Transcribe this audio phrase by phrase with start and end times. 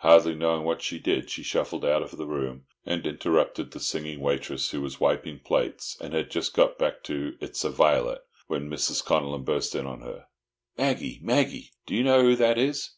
[0.00, 4.20] Hardly knowing what she did, she shuffled out of the room, and interrupted the singing
[4.20, 8.68] waitress who was wiping plates, and had just got back to "It's a vilet" when
[8.68, 9.02] Mrs.
[9.02, 10.26] Connellan burst in on her.
[10.76, 11.18] "Maggie!
[11.22, 11.70] Maggie!
[11.86, 12.90] Do you know who that is?